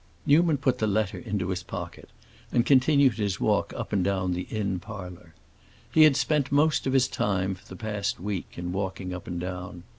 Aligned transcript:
Newman 0.25 0.57
put 0.57 0.79
the 0.79 0.87
letter 0.87 1.19
into 1.19 1.49
his 1.49 1.61
pocket, 1.61 2.09
and 2.51 2.65
continued 2.65 3.13
his 3.19 3.39
walk 3.39 3.71
up 3.77 3.93
and 3.93 4.03
down 4.03 4.33
the 4.33 4.47
inn 4.49 4.79
parlor. 4.79 5.35
He 5.91 6.05
had 6.05 6.15
spent 6.15 6.51
most 6.51 6.87
of 6.87 6.93
his 6.93 7.07
time, 7.07 7.53
for 7.53 7.67
the 7.67 7.75
past 7.75 8.19
week, 8.19 8.53
in 8.57 8.71
walking 8.71 9.13
up 9.13 9.27
and 9.27 9.39
down. 9.39 9.83